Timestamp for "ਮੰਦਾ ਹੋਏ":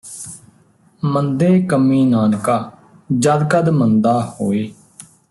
3.69-4.67